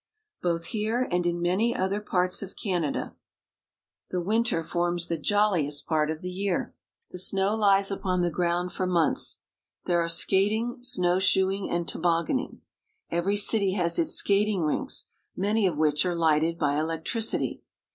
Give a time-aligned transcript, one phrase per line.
[0.41, 3.15] Both here and in many other parts of Canada
[4.09, 4.67] the win 324 BRITISH AMERICA.
[4.67, 5.29] ter forms the
[5.63, 6.73] jolliest part of the year.
[7.11, 9.41] The snow lies upon the ground for months.
[9.85, 12.61] There are skating, snow shoeing, and tobogganing.
[13.11, 17.61] Every city has its skating rinks, many of which are Hghted by electricity.